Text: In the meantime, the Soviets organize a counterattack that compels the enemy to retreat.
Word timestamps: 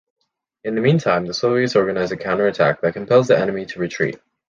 In 0.63 0.73
the 0.73 0.81
meantime, 0.81 1.27
the 1.27 1.33
Soviets 1.35 1.75
organize 1.75 2.11
a 2.11 2.17
counterattack 2.17 2.81
that 2.81 2.93
compels 2.95 3.27
the 3.27 3.37
enemy 3.37 3.67
to 3.67 3.79
retreat. 3.79 4.17